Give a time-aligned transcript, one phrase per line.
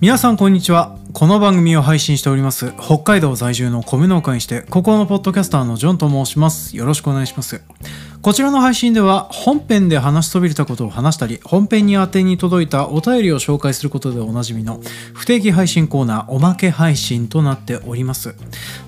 [0.00, 0.98] 皆さんこんにちは。
[1.12, 6.76] この番組を配信しております北海道在住の米農家にしてここのポッドキャスターのジョンと申します。
[6.76, 7.62] よろしくお願いします。
[8.22, 14.80] こちらの配信では本編で話しそびれたことを話したり本編に宛てに届いたお便りを紹介することでおなじみの
[15.14, 18.34] 不定期配信コーナーおまけ配信となっております。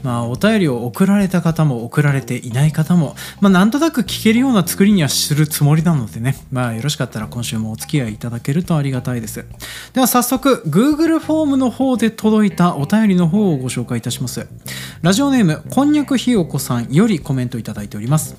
[0.03, 6.36] まあお便りを送られた方も送られていない方もまあなんとなく聞けるような作りにはするつもりなのでね。
[6.50, 9.45] まあよろしかったら今週もお付き合いいただけるとありがたいです。
[9.93, 14.49] では早速 Google フォームの方で届いたお便りの方をご紹介いたします。
[15.03, 18.36] ラジオネームこんにゃくひよこさんよりコメントいただいております。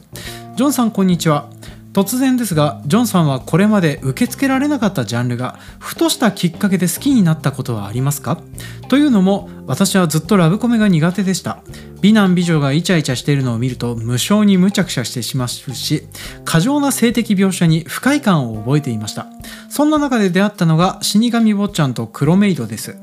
[0.60, 1.50] ジョンさんこんにちは。
[1.94, 8.42] 突然ですがジョンさんはこれまで受け付けられなかったジャンルがふとしたきっかけで好きになったことはありますか？
[8.90, 11.64] というのも私はずっとラブコメが苦手でした。
[12.02, 16.04] 美男美女がイチャイチャしているのを見ると無性に無茶苦茶してしまうし
[16.44, 19.28] 過剰な性的描写に不快感を覚えていました。
[19.70, 22.98] そんな中で出会ったのが死神坊ちゃんと黒メイドです。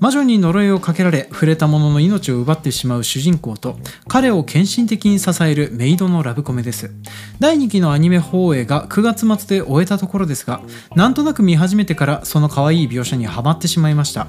[0.00, 6.90] 魔女に呪いをかけられ触れた者の命を奪ってしまう主人公と彼を献身的に支えるメイドのラブコメです。
[7.38, 10.62] 第2期のアニメ放映が9月末で終えたところですが
[10.96, 14.26] なんとなく見始めてからその可愛い描写にはまってしまいました。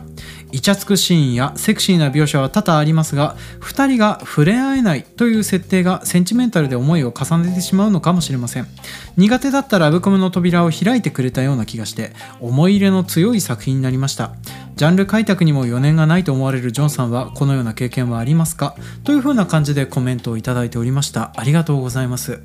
[0.52, 8.67] イチャつくシーンやセクシーな描写は多々ありますが2人が触れ合えないという設定がセンチメンタルで思いを重ねてしまうのかもしれません。
[9.16, 14.33] 苦手だったラブコメの扉を開いてくれたような気がして思い入れの強い作品になりました。
[14.75, 18.75] ジャンル開拓にもも余念がないと思われるジョンさんはこのような経験はありますか？
[19.03, 21.31] というふうな感じでコメントをいただいておりました。
[21.35, 22.41] ありがとうございます。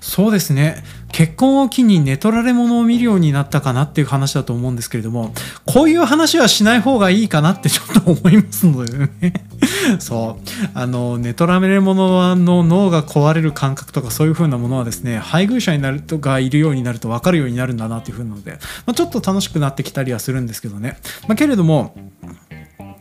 [0.00, 0.82] そうですね。
[1.12, 5.32] 結婚を機に寝取られ物を見るようになったかなっていう話だと思うんですけれども
[5.64, 9.10] こういう話はしない方がいいかなってちょっと思いますのでね。
[10.00, 10.48] そう。
[10.74, 18.52] あの寝取られ物の脳が壊れる感覚とかそういう風なものはですね配偶者になるとがいるようになると分かるようになるんだなっていう風なので、
[18.86, 20.98] まあ、ちょっと楽しくなってきたりはするんですけどね、
[21.28, 21.96] まあ、けれども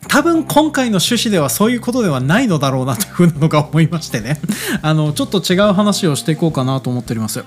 [0.08, 4.40] 多分今回の趣旨ではそういうことではないのだろうなというふうなのが思いましてね。
[4.82, 7.44] あのちょっと違う話をしていこうかなと思っております。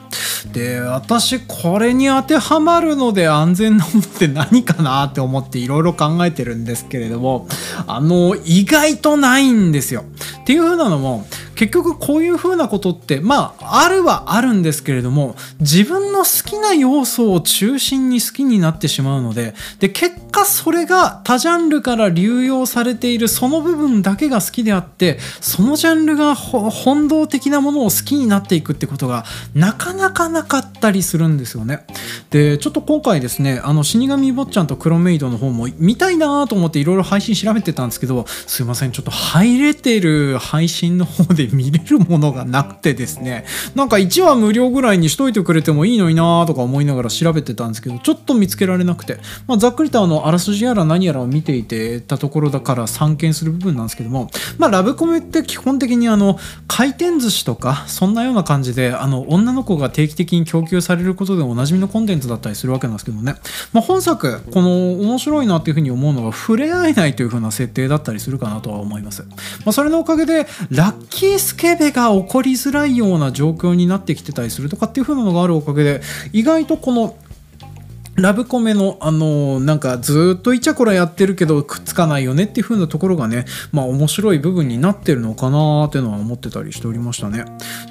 [0.53, 7.49] で私これに当てはまるので安全なものって何かなって思っていろいろ考えてるんですけれども
[7.87, 10.05] あの意外とないんですよ。
[10.43, 29.25] っていうふうなのも結局こういうふうなことってまああるはあるんですけれども自分の好きな要素を中心に好きになってしまうのでで結果それが他ジャンルから流用されているその部分だけが好きであってそのジャンルが本動的なものを好きになっていくってことが
[29.55, 31.87] なかなかなかったりするんですよね。
[32.31, 43.45] でちょっと今回ですねあの死神坊ちゃんと黒メイドの方も見たいなと思っていろいろ配信調べてたんですけどすいませんちょっと入れてる配信の方で見れるものがなくてですね。
[43.75, 63.35] なんか1話無料ぐらいにしといてくれてもいいのになとか思いながら調べてたんですけどちょっと見つけられなくて、まあ、ざっくりとあのあらすじやら何やらを見ていてたところだから散見する部分なんですけども、まあ、ラブコメって基本的にあの回転寿司とかそんなような感じであの女の子が定期的に供給されることでおなじみのコンテンツだったりするわけなんですけどね、
[63.73, 69.31] まあ、本作この面白いなっていうふうに思うのは触れ合えないというふうな設定だったりするかなとは思います、ま
[69.67, 76.01] あ、それのおかげでラッキースケベが起こりづらいような状況になってきてたりするとかっていう風なのがあるおかげで
[76.33, 77.15] 意外とこの
[78.16, 87.44] ラブコメの、あのー、なんかずっとイチャコラやってるけどくっつかないよねっていう風なところがね、まあ面白い部分になってるのかなーっていうのは思ってたりしておりましたね。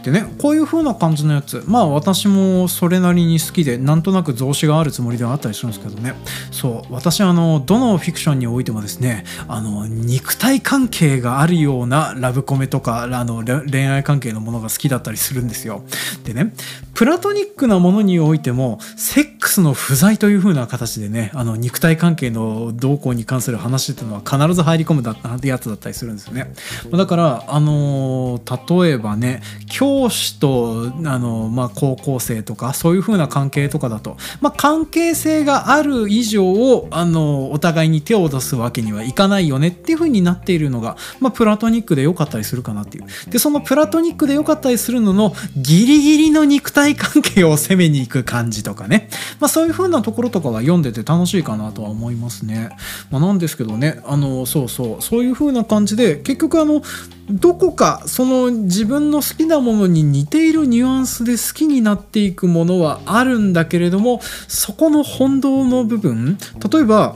[0.04, 6.16] でね、こういう風な感じのやつ、まあ私もそれなりに好きで、なんとなく増資があるつもりではあったりするんですけどね、
[6.52, 15.84] そう、私あの、どのフィクションにおいてもですね、あの、肉体関係があるようなラブコメとか、あの、恋愛関係のものが好きだったりするんですよ。
[16.24, 16.54] でね、
[16.96, 26.54] プラトニックなものにおいても、セックスの不在という風な形でねあの肉体関係の動向に関する話っていうのは必ず入り込むだってやつだったりするんですよね。
[26.92, 28.40] だからあの
[28.80, 43.06] 例えばね教師とあの、まあ、高校生とかそういう風な関係とかだと、まあ、関係性がある以上あのお互いに手を出すわけにはいかないよねっていう風になっているのが、まあ、プラトニックで良かったりするかなっていう。
[43.30, 49.10] でそのプラトニックで良かったりするののギリギリの肉体関係を攻めに行く感じとかね、
[49.40, 52.70] まあ、そういう風なところとかは読んでて楽しいかなとは思いますね。
[53.10, 56.84] まあ、なんですけどねあのそうそうそういう風な感じで結局あの
[57.28, 66.38] どこかその自分の好きなものに似ているニュアンスで好きになっていくものはあるんだけれどもそこの本堂の部分
[66.72, 67.16] 例えば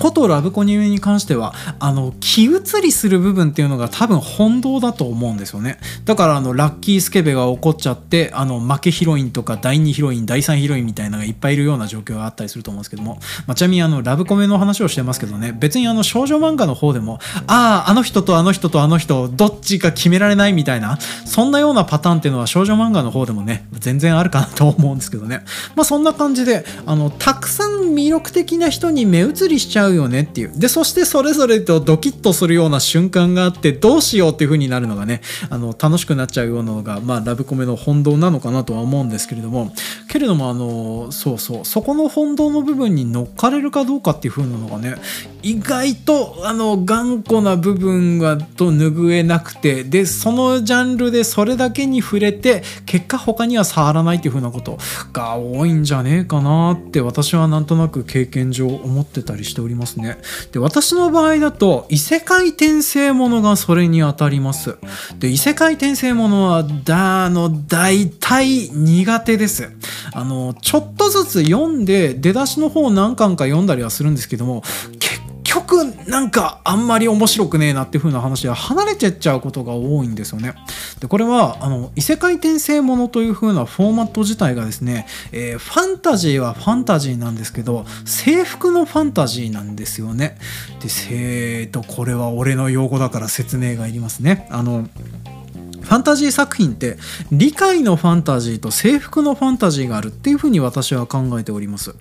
[0.00, 2.50] ことラブコニュに関してはあの気移
[2.82, 5.78] りする部分っていうのが多分本当だと思うんですよね。
[6.06, 15.52] だからあのラッキースケベが起こっちゃってあの負けヒロインとか第2ヒロイン第3ヒロインみたいなのがいっぱいいるような状況があったりすると思うんですけども、まあ、ちなみにあのラブコメの話をしてますけどね。
[15.52, 25.44] 別にあの少女漫画の方でもあああの人とあの人とあの人どっちか決められないみたいなそんなようなパターンっていうのは少女漫画の方でもね全然あるかなと思うんですけどね。
[25.76, 30.52] まあそんな感じであのたくさん魅力的な人に目移りしちゃうよねっていう。
[30.54, 39.72] でそしてそれぞれとドキッとするような瞬間があってどうしようっていう風になるのがねあの楽しくなっちゃうようなのが、まあ、ラブコメの本堂なのかなとは思うんですけれども。
[40.08, 41.64] けれどもあのそうそう。
[41.64, 44.96] そこの本堂の部分に乗っかれるかどうかっていう風なのがね
[45.42, 54.78] 意外とあの頑固な部分がと拭えなくてでそのジャンルでそれだけに触れて結果他には触らないっていう風なこと
[55.12, 59.79] が多いんじゃねえかなって私はなんとなく経験上思ってたりしております。
[59.80, 60.18] ますね。
[60.52, 64.76] で私の場合だと異世界転生ものがそれにあたります。
[65.18, 69.70] で異世界転生ものはだあの大体苦手です。
[70.12, 74.62] あのちょっとずつ読んで出だしの方何巻か読んだりはするんですけども
[75.50, 80.54] 局なんかあんまり面白くねえなっていう風な話は離れてっちゃうことが多いんですよね。
[81.00, 90.36] でこれはあの異世界転生ものという風なフォーマット自体がですね、えー、ファンタジーはファンタジーなんですけど制服のファンタジーなんですよね。
[90.80, 94.46] でえーとこれは俺の用語だから説明がいりますね。
[94.50, 94.86] あの
[95.90, 96.98] ファンタジー作品って
[97.32, 101.96] 理解のファンタジーと制服のファンタジーがあるっていうふうに私は考えております。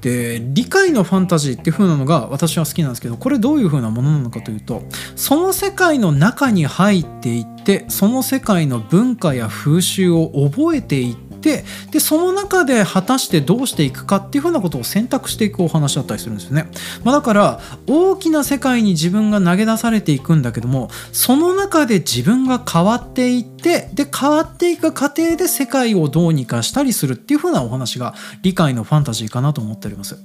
[0.00, 4.82] で理解のファンタジーっていうふうなのが私は好きなんですけどこれどういうふうなものなのかというと
[5.14, 16.68] その世界の中に入っていってその世界の文化や風習を覚えていっててでその中で果たしてどうしていくかっていうふうなことを選択していくお話だったりするんですよね、
[17.04, 30.18] まあ、だから大きな世界に自分が投げ出されていくんだけどもその中で自分が変わっていってで変わっていく過程で世界をどうにかしたりするっていうふうなお話が理解のファンタジーかなと思っております。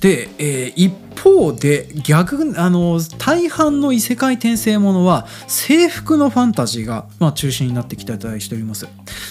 [0.00, 0.92] で、えー、一
[1.22, 8.88] 方で逆あの大半の異世界転生ものは制服のファンタジーが、まあ、中心になってきたりしております。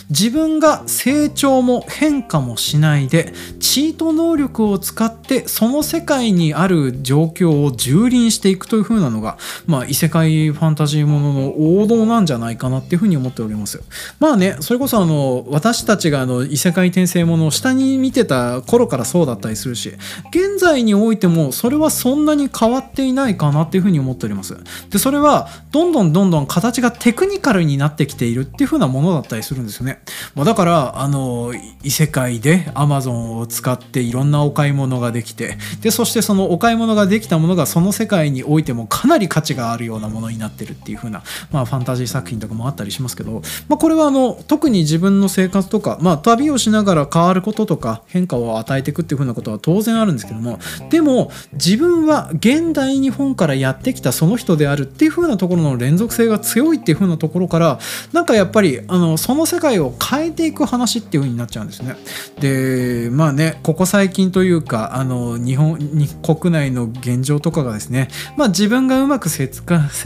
[0.09, 9.37] 自分が成長も変化もしないでチート能力を使ってその世界にある状況を蹂躙していくという風なのが、
[9.67, 13.81] まあ、異世界ファンタジーものの王道なんじゃないかなっていうふうに思ってております。
[14.19, 19.93] まあねそれこそあの私たちがあの異世界転生ものを下に見てた頃からそうだったりするし
[20.29, 24.57] 現在においてもそれはそんなに変わっていないかなっていうふうに思っております。
[24.89, 30.01] でそれはどんどんどんどん形がテクニカルになってきているっていう風なものだったりするんですよね、
[30.35, 31.53] まあ、だからあの
[31.83, 43.30] 異世界で Amazon を使っていろんなお買い物ができてでそしてそのお買い物ができたものがその世界においてもかなり価値があるようなものになってるっていう風なまあファンタジー作品とかもあったりしますけど、
[43.69, 57.79] まあ、これはあの特に自分の生活とか、まあ、旅をしながら変わることとか変化を与えていくっていう風なことは当然あるんですけどもでも自分は現代日本からやってきたその人であるっていう風なところの連続性が強いっていう風なところから
[58.11, 61.95] なんかやっぱりあのその世界を変えていく話っていう風になっちゃうんですね。
[62.39, 68.07] でまあねここ最近というかあの日本に国内の現状とかがですね
[68.37, 69.47] まあ自分がうまく生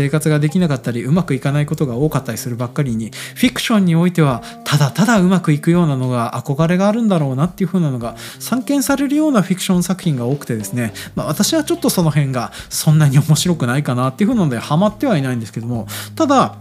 [0.10, 16.58] 活ができなかったりうまくいかないことが多かったりするばっかりにフィクションにおいてはただただうまくいくようなのが憧れがあるんだろうなっていう風なのが散見されるようなフィクション作品が多くてですね、まあ、私はちょっとその辺がそんなに面白くないかなっていう風なのでハマってはいないんですけどもただ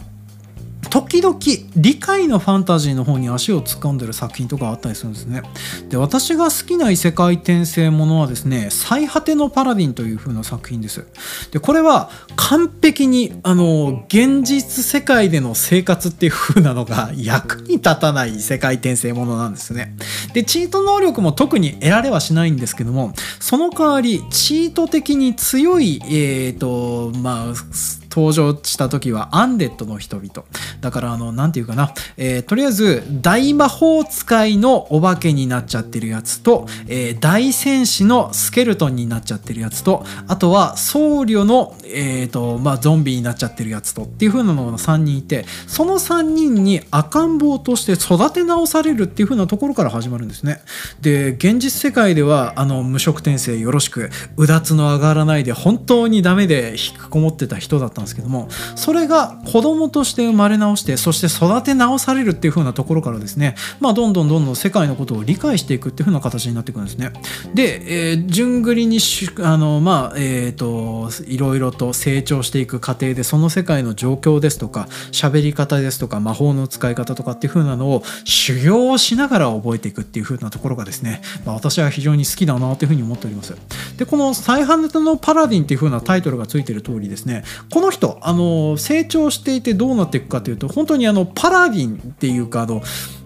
[0.95, 1.37] 時々
[1.75, 5.41] 理解のファンタジーの方に足を突っ込んでる作品とかあったりするんですね。
[5.89, 11.05] で私が好きな異世界転生ものはですね「最果てのパラディン」という風な作品です。
[11.51, 19.97] でこれは完璧にあの現実世界での生活っていう風なのが役に立たない異世界転生ものなんですね。
[20.31, 23.11] でチート能力も特に得られはしないんですけども
[23.41, 30.45] その代わりチート的に強いえっ、ー、とまあ登場した時はアンデッドの人々。
[30.79, 50.61] だからあの何て言うかな、えー、とりあえず大魔法使いのお化けになっちゃってるやつと、えー、大戦士のスケルトンになっちゃってるやつとあとは僧侶の、えーとまあ、ゾンビになっちゃってるやつとっていう風なのが3人いてその3人に赤ん坊として育て直されるっていう風なところから始まるんですね。
[51.01, 67.11] で現実世界ではあの無職転生よろしくうだつの上がらないで本当にダメで引きこもってた人だったんですけどもそれが子供として生まれ直してそして育て直されるっていう風なところからですねまあどんどんどんどん世界のことを理解していくっていう風な形になっていくんですね。
[67.53, 83.55] で、えー、順繰りにしあのまあえっ、ー、といろいろと成長していく過程でその世界の状況ですとか喋り方ですとか魔法の使い方とかっていう風なのを修行をしながら覚えていくっていう風なところがですね、まあ、私は非常に好きだなという風に思っております。
[83.97, 92.81] でこの「再犯ネタのパラディン」っていう風なタイトルがついてる通りですねこの人あの成長していてどうなっていくかというと本当にあのパラディンっていうかあの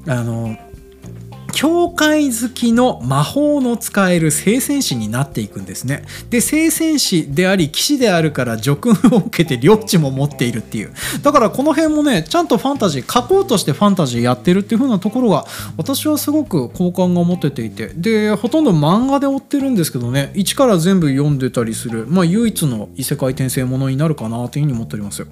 [0.07, 0.57] あの
[1.51, 6.03] 教会好きの魔法の使える聖戦士になっていくんですね。
[6.29, 10.91] で、聖戦士であり、騎士であるから叙勲を受けて領地も持っているっていう。
[11.21, 15.45] だからこの辺もね、ちゃんとファンタジー、書こうとしてファンタジーやってるっていう風なところが、
[15.77, 25.27] 私はすごく好感が持てていて、で、ほとんど漫画で追ってるんですけどね、一から全部読んでたりする、まあ唯一の異世界転生ものになるかなという風に思っておりますよ。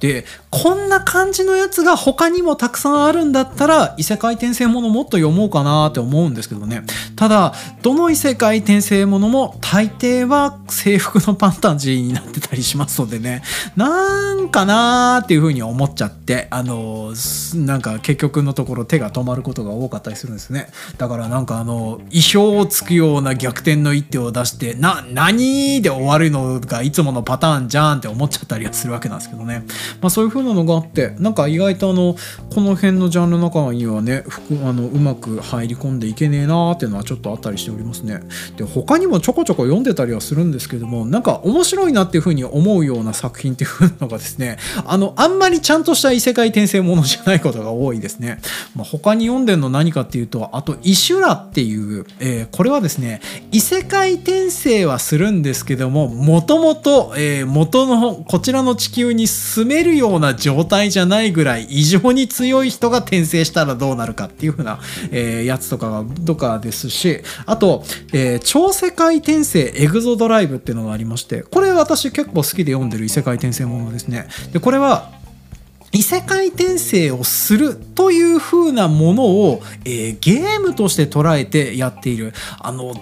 [0.00, 6.82] で、こんな感じのやつが他にもたくさんあるんだったら、異世界転生ものもっと読もうかかなって思うんですけどね。
[7.16, 13.42] ただどの異世界転生ものも大抵は制服のパンタジーになってたりしますのでね。
[13.76, 17.12] なんかなーっていうふうに思っちゃってあの
[17.54, 20.68] なんか結局のところ手が止まることが多かったりするんですね。
[20.98, 29.64] だからなんかあの意表をつくような逆転の一手を出してな何で終わるのがいつものパターンじゃんって思っちゃったりはするわけなんですけどね。
[30.00, 32.16] まあそういう風なのがあってなんか意外とあの
[32.54, 34.24] この辺のジャンルの中にはね
[34.64, 38.20] あのうまく入り込んでいけねえなーっていうのはちょっとあったりしておりますね。
[38.56, 48.40] で他にもちょこちょこ読んでたりはするんですけどもなんか面白いなっていうふうに思うような作品っていうのがですねあのあんまりちゃんとした異世界転生ものじゃないことが多いですね。
[48.74, 53.20] まあ、他に読んでるの何かっていうとあと「イシュラ」っていう、えー、これはですね
[53.52, 57.14] 異世界転生はするんですけどももともと
[57.46, 64.80] 元のこちらの地球に住めるような状態じゃないぐらい異常に強い人が転生したらどうなるかっていうふうな、
[65.10, 67.82] えー、やつとかがとかですしあと、
[68.12, 74.28] えー、超世界転生エグゾドライブっていうのがありましてこれ私結構好きで読んでる異世界転生ものですね。
[74.52, 75.19] でこれは
[75.92, 82.32] 異世界転生をするという風なものを、えー、ゲームとして捉えてやっている。
[82.60, 82.94] あの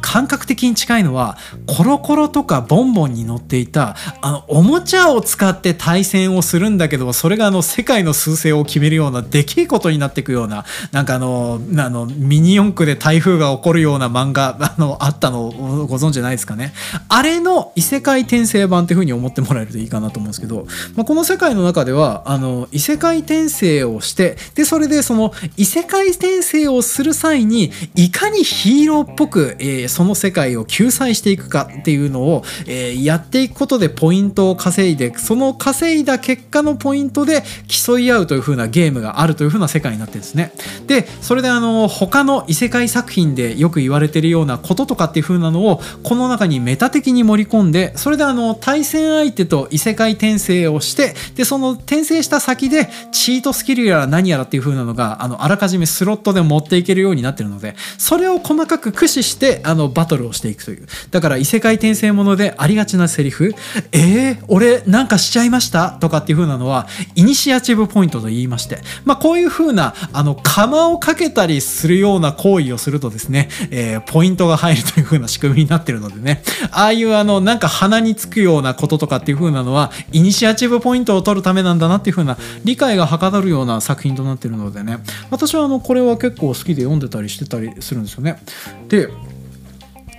[0.00, 1.36] 感覚的に近いのは
[1.66, 16.72] コロコロとかボンボンに乗っていたあのおもちゃを使って対戦をするんだけどそれがあの世界の数勢を決めるようなでけえことになっていくようななんかあのあのミニ四駆で台風が起こるような漫画あのあったのをご存知ないですかね？
[17.08, 40.52] あれの異世界転生版っていう風に思ってもらえるといいかなと思うんですけど、まあ、この世界の中ではあの異世界転生をしてでそれでその異世界転生をする際にいかにヒーローっぽく、えー、その世界を救済していくかっていうのを、えー、やっていくことでポイントを稼いでその稼いだ結果のポイントで競い合うという風なゲームがあるという風な世界になってるんですね。
[40.86, 60.86] でそれであの他の異世界作品でよく言われてるようなこととかっていう風なのをこの中にメタ的に盛り込んでそれであの対戦相手と異世界転生をしてでその転生した先でチートスキルやら何やらっていう風なのがあのあらかじめスロットで持っていけるようになってるのでそれを細かく駆使してあのバトルをしていくという。
[61.10, 63.54] だから異世界転生ものでありがちなセリフ
[63.92, 68.80] 「えー、俺なんかしちゃいました?」とかっていう風なのはイニシアチブポイントと言いまして。
[69.04, 76.42] まあこういう風なあの釜をかけたりするような行為をするとですね、えー、ポイントが入るという風な仕組みになってるのでね。
[76.70, 84.98] ああいうあのなんか鼻につくようなこととかっていう風なのはイニシアチブポイントを取るためなんだなっていう風な理解がはかどるような作品となっているのでね
[85.30, 88.40] 私はあのこれは結構好きで読んでたりしてたりするんですよね。
[88.88, 89.08] で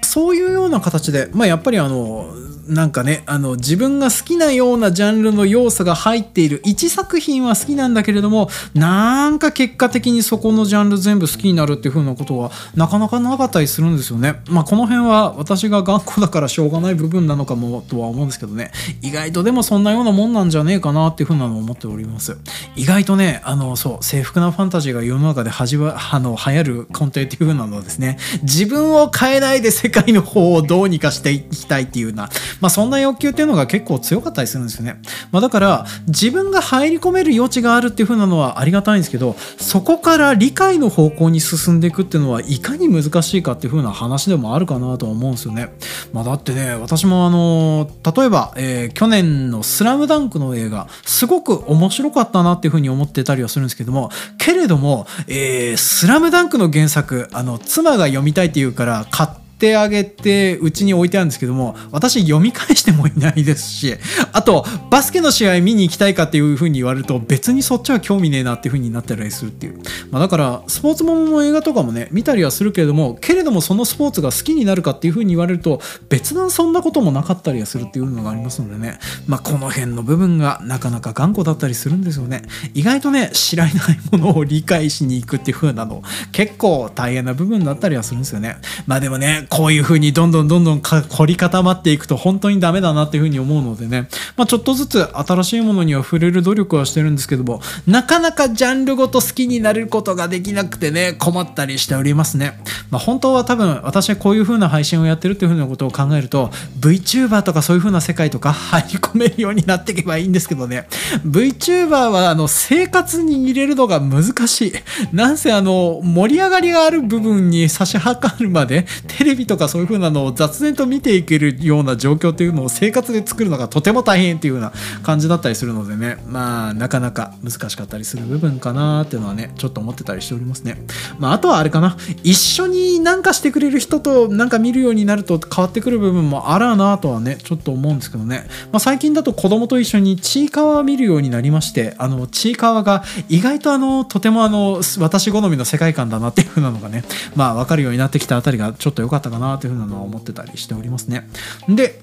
[0.04, 2.34] そういうような形で、まあ、やっぱりあの
[2.68, 14.42] なんかねあの自分が好きなようなジャンルの要素が入っている1作品は好きなんだけれどもなんか結果的にそこのジャンル全部好きになるっていう風なことはなかなかなかったりするんですよね。
[14.50, 18.72] まあこの辺は私が頑固だからしょうがない部分なのかもとは思うんですけどね
[19.02, 22.38] 意外とでもそんなようなもんなんじゃねえかなっていう風なのを思っております。
[22.76, 32.30] 意外とねあのそう制服なファンタジーが世の中で始まあの流行る根底っていう風なのはですね自分を変えないで世界の方をどうにかしていきたいっていうような
[32.62, 35.02] まあ、そんな欲求っていうのが結構強かったりするんですよね。
[35.32, 45.70] まあ、だから自分が入り込める余地があるっていう風なのはありがたいんですけどそこから理解の方向に進んでいくっていうのはいかに難しいかっていう風な話でもあるかなとは思うんですよね。
[46.14, 63.96] まあ、だってね私もあの例えば、えー、去年の「スラムダンクの映画すごく面白かったなっていう風に思ってたりはするんですけどもけれども「えー、スラムダンクの原作あの妻が読みたいっていうから買ってってあげてうちに置いてあるんですけども私読み返してもいないですし
[64.32, 69.80] あとバスケの試合見に行きたいかっていうふうに言われると別にそっちは興味ねえなっていうふうになったりするっていう、
[70.12, 79.00] まあ、だからスポーツものの映画とかもね見たりはするけれどもけれどもそのスポーツが好きになるかっていうふうに言われると別段そんなこともなかったりはするっていうのがありますのでね。
[79.26, 82.44] まあこの辺の部分がなかなか頑固だったりするんですよね。
[82.76, 83.74] 意外とね知らない
[84.12, 88.58] ものを理解しに行くっていう風なの結構大変な部分だったりはするんですよね。
[88.86, 94.10] まあでもねこういう風にどんどんどんどん凝り固まっていくと本当にダメだなっていう風に思うのでね。
[94.36, 102.60] まあちょっとずつ新しいものには触れる努力はしてるんですけどもなかなかジャンルごと好きになれることができなくてね困ったりしておりますね。
[102.90, 110.88] まあ本当は多分私はこういう風な配信をやってるっていう風なことを考えると VTuber とかそういう風な世界とか 入り込めるようになっていけばいいんですけどね。
[111.26, 114.74] VTuber はあの生活に入れるのが難しい。
[115.14, 126.18] なんせあの盛り上がりがある部分に差し掛かるまでテレビとかそういう風なのを雑然と見ていけるような状況っていうのを生活で作るのがとても大変っていうような感じだったりするのでね。
[126.28, 130.78] まあなかなか難しかったりする部分かなっていうのはねちょっと思ってたりしておりますね。
[131.20, 131.98] まああとはあれかな。
[132.24, 147.04] 一緒になんかしてくれる人となんか見るようになると変わってくる部分もあらなとはねちょっと思うんですけどね、まあ、最近だと子供と一緒にちいかわを見るようになりましてあのちいかわが意外とあのとてもあの私好みの世界観だなっていう風なのがね
[147.36, 151.30] まあ分かるようになってきたあたりがちょっと良かったかなという風なのは思ってたりしておりますね
[151.68, 152.02] で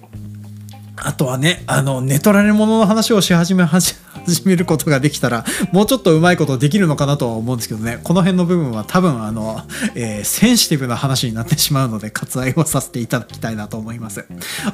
[0.96, 3.96] あとはね、あの、寝取られ物の話をし始め、始
[4.46, 9.60] めることができたら、もうちょっとうまいことできるのかなとは思うんですけどね、この辺の部分は多分、あの、
[9.96, 14.24] えー、センシティブな話になってしまうので、割愛をさせていただきたいなと思います。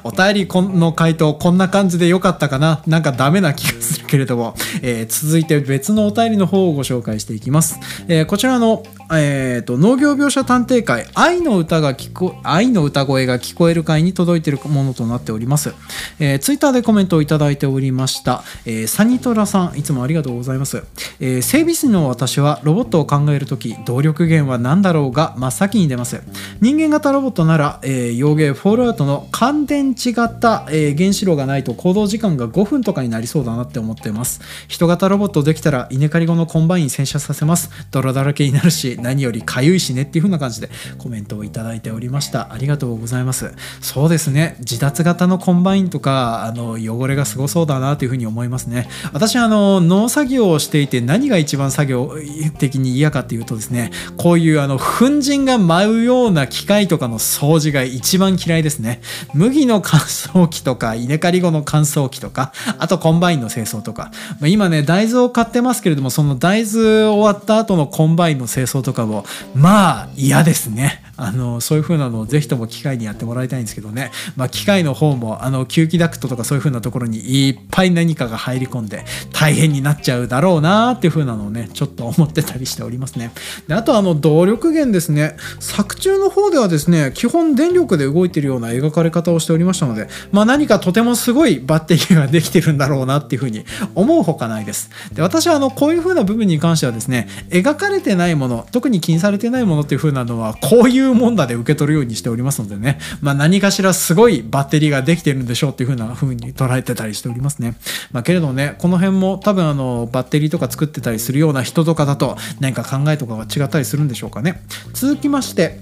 [0.05, 2.83] お便りの回答、こんな感じで良かったかな？
[2.87, 7.81] なんかダメな気がするけれども、えー、続いて別のお便りの方をご紹介していきます。
[8.09, 15.75] えー、こちらの、えーと、農業描写探偵会愛の歌が聞こ愛の歌声が聞こえる会に届いているものとなっております、
[16.19, 20.85] えー、ツイッターでコメントをいただいておりました、えー、サニトラさんいつもありがとうございます、
[21.21, 26.23] えー、整備士の私はロボットを考えるとき動力源は何だろうが真っ先に出ます。
[26.61, 34.41] 人間型ロボットなら、えー、洋芸フォールアウトの乾電池型、えー、原子炉がないと行動時間が5分とかになりそうだなって思ってます。
[34.69, 37.71] 人型ロボットできたら稲刈り後のコンバイン洗車させます。
[37.91, 42.53] 泥だらけになるし何よりかゆいしねっていう風な感じでコメントをいただいておりました。
[42.53, 43.53] ありがとうございます。
[43.81, 44.57] そうですね。
[44.61, 48.89] 自脱型のコンバインとかあの汚れがすごそうだなという風に思いますね。
[49.13, 52.15] 私あの農作業をしていて何が一番作業
[52.59, 59.01] 的に嫌かっていうとですねこういうあの粉塵が舞うような機械とかの掃除が一番嫌いですね。
[59.35, 64.11] 麦の乾燥機とか稲刈り後の乾燥機とかあとコンバインの清掃とか。
[64.43, 69.25] 今ね大豆を刈ってますけれどもその大豆終わった後のコンバインの清掃とかとかも
[69.55, 71.03] まあ嫌ですね。
[71.17, 83.33] あのそういう風なのをぜひとも機械にやってもらいたいんですけどね、まあ、機械の方もあの吸気ダクトとかそういう風なところにいっぱい何かが入り込んで大変になっちゃうだろうなっていう風なのをねちょっと思ってたりしておりますね。
[83.69, 85.37] であとあの動力源ですね。
[85.59, 94.89] 作中の方ではですね基本電力で動いてるような描かれ方をしておりましたので、まあ、何かとてもすごいバッテリーができてるんだろうなっていう風に思うほかないです。
[95.13, 107.75] で私はあのこういう風な部分に関してはですね描かれてないもの特に気にされてないものっていう風なのはこういうもんだで受け取るようにしておりますのでね、まあ、何かしらすごいバッテリーができてるんでしょうっていう風な風に捉えてたりしておりますね。
[108.11, 114.63] まあ、けれどね、この辺も多分あのバッテリーとか作ってたりするような人とかだと何か考えとかが違ったりするんでしょうかね。
[114.95, 115.79] 続きまして、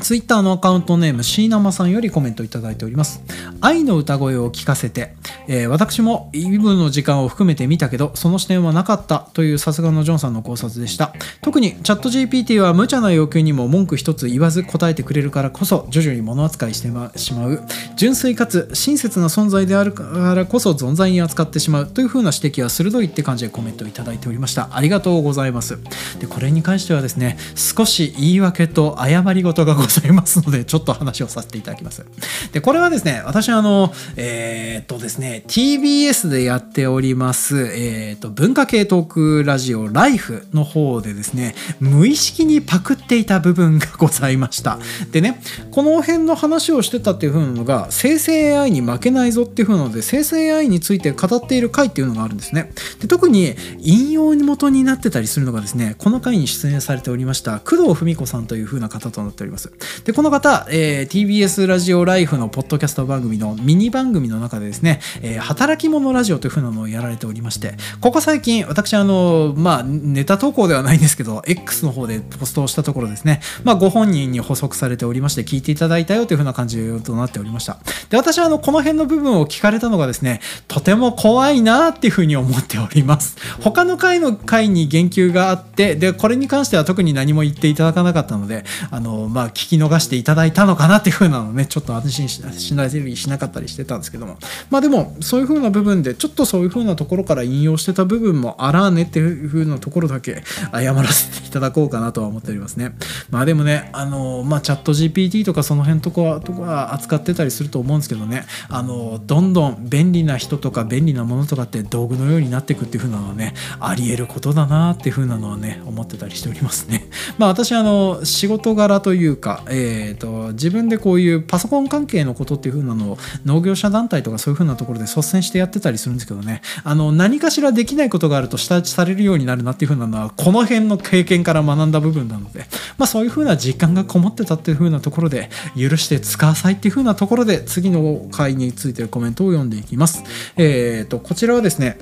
[0.00, 3.22] ツイッターのアカウントネームシーナマさんよりコメントいただいております。
[3.60, 5.14] 愛の歌声を聞かせて、
[5.46, 11.12] えー、私もイブの時間を含めて見たけど、その視点はなかったというさすがのジョンさんの考察でした。
[11.42, 17.62] 特にチャット GPT は無茶な要求にも文句一つ言わず答えてくれるからこそ、徐々に物扱いしてしまう。
[17.96, 24.70] 純粋かつ親切な存在であるからこそ存在に扱ってしまうという風な指摘は鋭いって感じでコメントいただいておりました。
[24.72, 25.78] ありがとうございます。
[26.18, 32.04] で、これに関してはですね、少し言い訳と誤り事がございますので、ちょっと話をさせていただきます。
[32.52, 44.78] で、これはですね、私あの、えー、っとですね、TBS でやっております、えー、っと、文化系トークラジオライフの方でですね、無意識にパクっていた部分がございました。
[45.10, 52.72] でね、この辺の話をしてたっていう風なのが、生成 AI に負けないぞっていう風なので、生成 AI について語っている回っていうのがあるんですね。
[53.00, 59.72] で特に引用に元になってたりするのがですね、この回に出演されておりました工藤文子さんという風な方となっております。
[60.04, 77.78] で、この方、えー TBS ラジオライフのポッドキャスト番組のミニ番組の中でですね、えー働き者ラジオというふうなのをやられておりまして、ここ最近、私、あの、まあ、ネタ投稿ではないんですけど、X の方でポストをしたところですね、まあ、ご本人に補足されておりまして、聞いていただいたよというふうな感じとなっておりました。
[78.10, 83.36] で、私は、あの、この辺の部分を聞かれたのがですね、とても怖いなっていうふうに思っております。
[83.60, 94.36] 他の回の回に言及があって、で、これに関しては特に何も言っていただかなかったので、あの、まあ、聞き逃していただいたのかなっていうふうなのね、ちょっと安心ししないりしなかったりしてたんですけども。
[94.70, 102.94] まあでも、そういうふうな部分で、ちょっとそういうふうなところから引用してた部分もあらーねっていうふうなところだけ謝らせていただこうかなとは思っておりますね。
[103.30, 117.08] まあでもね、あの、まあ、チャット GPT とかその辺とかとか扱ってたりすると思うんですけどね、あの、どんどん便利な人とか便利なものとかって道具のようになっていくっていうふうなのはね、あり得ることだなっていうふうなのはね、思ってたりしておりますね。
[117.38, 132.66] まあ私、あの、仕事柄というか、えっ、と、自分でこういうパソコン関係のことっていうふうなのを農業者団体とかそういうふうなところで率先してやってたりするんですけどね、あの、何かしらできないことがあると下打ちされるようになるなっていうふうなのは、この辺の経験から学んだ部分なので、
[132.98, 140.22] まあそういうふうな実感がこもってたっていうふうなところで、許して使わさいっていうふうなところで、次の回についてるコメントを読んでいきます。
[140.56, 141.98] えっ、と、こちらはですね、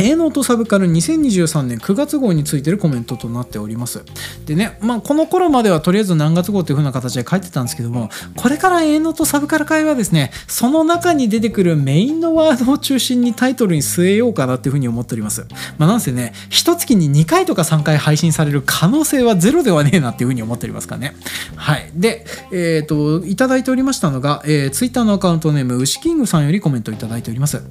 [0.00, 4.04] A ノートサブカル2023年9月号についてるコメントとなっております。
[4.46, 15.46] でね、まあ、この頃まではとりあえず何月号という風な形で書いてたんですけども、これから A ノートサブカル会はですね、その中に出てくるメインのワードを中心にタイトルに据えようかなっていう風に思っております。
[15.78, 21.16] まあ、なんせね、一月に2回とか3回配信される可能性はゼロではねえなっていう風に思っておりますからね。
[21.56, 21.90] はい。
[21.92, 27.62] で、えっ、と、いただいておりましたのが、えー、Twitter のアカウントネーム、牛キングさんよりコメントいただいております。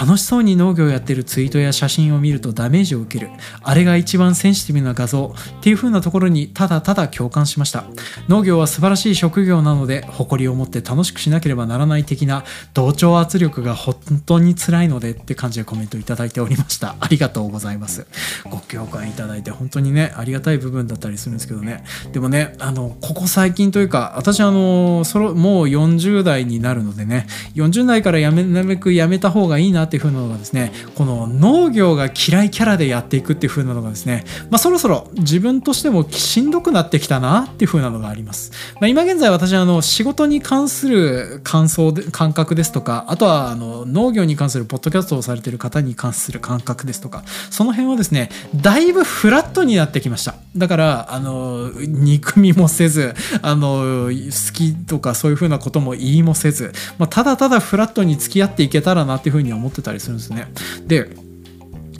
[0.00, 3.30] 楽しそうに農業やってるツイートや写真を見るとダメージを受ける。
[3.62, 7.84] あれが一番センシティブな画像っていう風なところにただただ共感しました。
[8.28, 13.94] 農業は素晴らしい職業なので誇りを持って楽しくしなければならない的な同調圧力が本
[14.26, 16.96] 当に辛いのでって感じでコメントいただいておりました。
[16.98, 18.06] ありがとうございます。
[18.50, 21.84] ご共感いただいて本当にねありがたい部分だったりするんですけどね。
[22.12, 50.34] でもねあのここ最近というか私あのそのもう40代になるのでね40代からやめなるべくやめた方がいいなっていう風なのがですねこの農業が嫌いキャラでやっていくっていう風なのがですねまあそろそろ自分としてもしんどくなってきたなっていう風なのがあります、まあ、今現在私はあの仕事に関する感想で感覚ですとかあとはあの農業に関するポッドキャストをされてる方に関する感覚ですとかその辺はですねだいぶフラットになってきました。
[50.56, 60.48] だからあの憎みもせずあの好きとかそういう風なことも言いもせず、まあ、ただただフラットに付き合っていけたらなっていう風に思ってたりするんですね。
[60.86, 61.08] で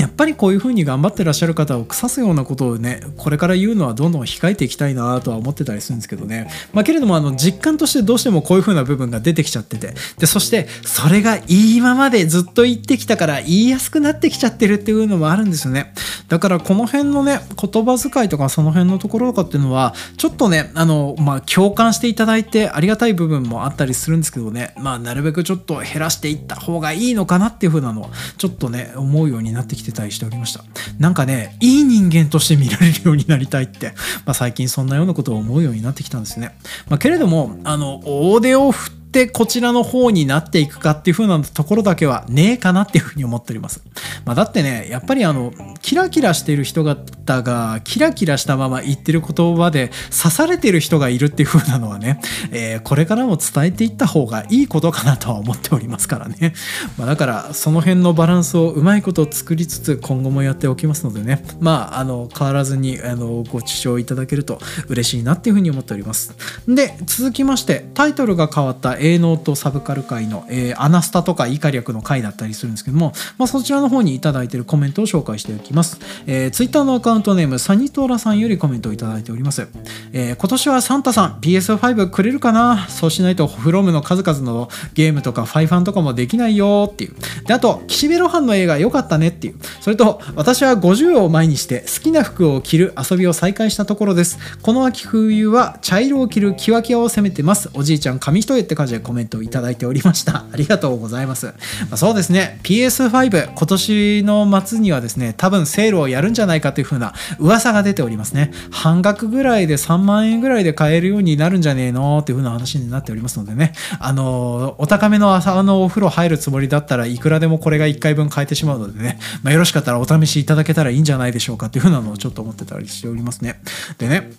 [0.05, 6.51] やっぱりこういう風に頑張ってらっしゃる方を腐すようなことをねこれから言うのはどんどん控えていきたいなとは思ってたりするんですけどね。
[6.75, 15.95] まあけれどもあの実感としてどうしてもこういう風な部分が出てきちゃっててでそしてそれが今までずっと言ってきたから言いやすくなってきちゃってるっていうのもあるんですよね。
[16.29, 24.75] だからこの辺のね言葉遣いとかその辺のところとかっていうのはちょっとねあのまあ共感していただいてありがたい部分もあったりするんですけどね。
[24.77, 30.63] まあなるべくちょっと減らしていった方がいいのかなっていう風なのはちょっとね思うようになってきてたりしておりました。
[30.99, 33.95] なんかねいい人間として見られるようになりたいって、
[34.27, 36.57] まあ、最近そんなようなことを思うようになってきたんですね、
[36.89, 43.83] まあ、けれどもあの大手を振ってこちらの方になっていくかっていう風なところだけはねえかなっていう風に思っております。
[44.25, 52.21] まあ、だってね、やっぱりあの、キラキラしてる人方が、キラキラしたまま言ってる言葉で刺されてる人がいるっていう風なのはね、
[52.53, 56.53] えーこれからも伝えていった方がいいことかなとは思っておりますからね。
[56.99, 66.35] まあ、だから、その辺のバランスをうまいこと作りつつ、今後もやっておきますのでね、まあ、あの、変わらずに、あの、ご視聴いただけると嬉しいなっていう風に思っております。
[66.69, 75.99] で、続きまして、タイトルが変わった A ノートサブカル界の、えーアナスタとかイカ略の回だったりするんですけども、まあ、そちらの方にいただいているコメントを紹介しておきます。
[76.27, 79.69] えー、ツイッターのアカウントネーム、サニトーラさんよりコメントをいただいております。
[80.13, 87.15] えー今年はサンタさん PS5 くれるかなそうしないとフロムの数々のゲームとかファイファンとかもできないよっていう。
[87.47, 89.55] で、あと、岸辺露伴の映画良かったねっていう。
[89.81, 94.39] それと、私は50を前にして好きな服を着る遊びを再開したところです。
[94.63, 97.71] この秋冬は茶色を着るキワキワを攻めてます。
[97.75, 100.45] おじいちゃん紙一重って感じでコメントをいただいておりました。
[100.53, 101.47] ありがとうございます。
[101.47, 101.53] ま
[101.93, 108.53] あそうですね、PS5 今年の末にはですね、多分セールをやるんじゃないかという風な噂が出ておりますね。
[108.71, 123.61] 半額ぐらいで3万円ぐらいで買えるようになるんじゃねえのっていう風な話になっておりますのでね、あの、お高めの朝のお風呂入るつもりだったらいくらでもこれが1回分買えてしまうのでね、まあ、よろしかったらお試しいただけたらいいんじゃないでしょうかっていう風なのをちょっと思ってたりしておりますね。
[123.99, 124.31] でね、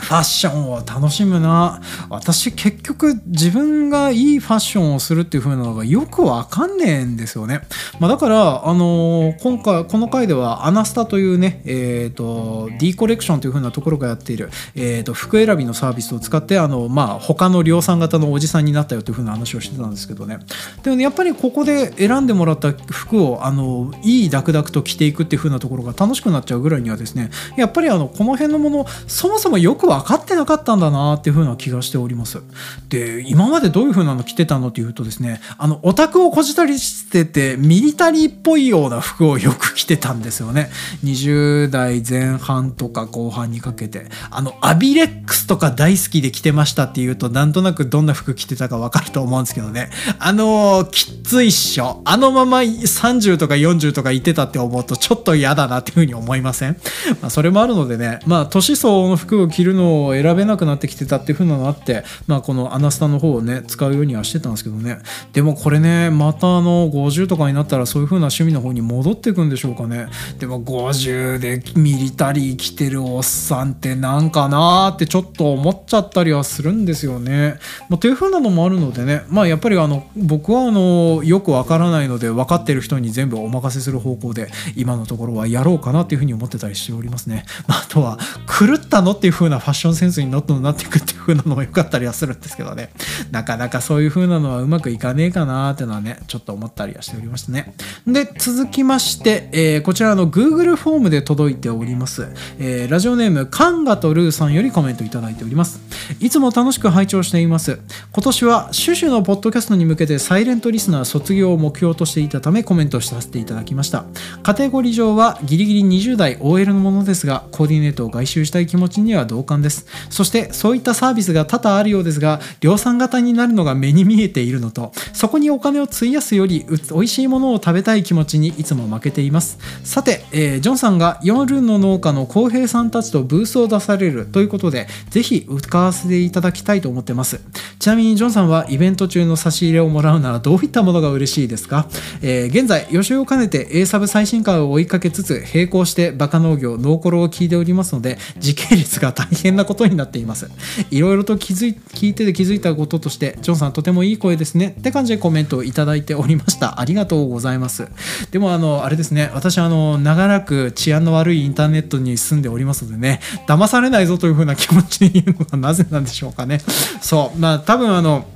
[0.00, 1.80] ファッションを楽しむな。
[2.08, 7.62] 私結局自分がいいファッションをするっていう風なのがよくわかんねえんですよね、
[7.98, 20.38] まあ、だからあのー、今回この回ではアナスタというねえっ、ー、と D コレクションという風なところがやっている、えーと、服選びのサービスを使ってあのまあ他の量産型のおじさんになったよという風な話をしてたんですけどね。
[20.82, 32.42] でもねやっぱりここで選んでもらった服をあのいいダクダクと着ていくっていう風なところが楽しくなっちゃうぐらいにはですねやっぱりあのこの辺のものそもそもよく分かってなかったんだなっていう風な気がしております。
[32.88, 40.70] で今までどういう風なの着てたのっていうとですねあのオタクをこじたりしててミリタリーっぽいような服をよく着てたんですよね。
[41.04, 44.06] 20代前半とか後半にかけて。
[44.30, 49.90] あのアビレックスとか大好きで着てましたっていうとなんとなくどんな服着てたか分かると思うんですけどね。
[50.18, 52.02] あのきっついっしょ。
[52.04, 56.76] あのまま30とか40とかいてたって思うとちょっと嫌だなっていう風に思いません、
[57.20, 58.20] まあ、それもあるのでね。
[58.26, 64.98] まあ年相応の服を着るのを選べなくなってきてたっていう風なのあってまあこのアナスタの方をね使うようにはしてたんですけどね。
[65.32, 70.06] でもこれねまたあの50とかになったらそういう風な趣味の方に戻っていくんでしょうかね。
[70.38, 79.22] でも50でミリタリー着てるおっさんってなんかなーってちょっと思っちゃったりはするんですよね、まあ、という風なのもあるのでね。
[79.28, 92.90] まあやっぱりあの僕はあのよくわからないので分かってる人に全部お任せする方向で今のところはやろうかなっていう風に思ってたりしておりますね、まあ、あとは狂ったのっていう風なファッションセンスにどんどんなっていくっていう風なのも良かったりはするんですけどね。
[93.30, 97.74] なかなかそういう風なのはうまくいかねえかなーってのはねちょっと思ったりはしておりましたね。
[98.06, 105.80] で続きまして、えー、こちらの Google フォームで届いております、えー、ラジオネームカンガとルーさんよりコメントいただいております。
[106.20, 107.80] いつも楽しく拝聴しています。
[108.12, 114.04] 今年はシュシュのポッドキャストに向けてサイレントリスナー卒業を目標としていたためコメントさせていただきました。
[114.42, 119.86] カテゴリー上はギリギリ20代 OL のものですがコーディネートを外周したい気持ちには同感です。
[120.08, 129.58] そしてそういったサービスが多々あるようですが量産型になるのが目に見えているのとそこにお金を費やすより美味しいものを食べたい気持ちにいつも負けています。
[129.84, 137.40] さて、えー、ジョンさんが夜の農家の浩平さんたちとブースを出されるということでぜひ伺わせていただきたいと思ってます。
[137.80, 141.86] ちなみにジョンさんはイベント中の差し入れをもらうならどういったものが嬉しいですか、
[142.20, 150.50] えー、現在予習を兼ねて A サブ最新刊を追いかけつつ並行してバカ農業ノーコロを聞いておりますので時系列が大変なことになっています。
[150.90, 154.74] いろいろと気づい聞いてて気づいたこととしてジョンさんとてもいい声ですね。
[154.78, 156.80] って感じでコメントをいただいておりました。
[156.80, 157.88] ありがとうございます。
[158.30, 159.30] でもあのあれですね。
[159.34, 163.20] 私あの長らく治安の悪いインターネットに住んでおりますのでね。
[163.46, 166.60] 騙されないぞというふうな気持ちで言うのはなぜなんでしょうかね。
[167.00, 167.38] そう。
[167.38, 168.26] まあ多分あの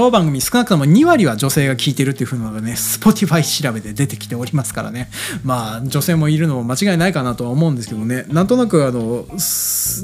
[0.00, 5.10] 当番組少なくとも2割は女性が聞いてるっていう風なのがね Spotify 調べで出てきておりますからね。
[5.44, 8.24] まあ女性もいるのも間違いないかなとは思うんですけどね。
[8.28, 9.26] なんとなくあの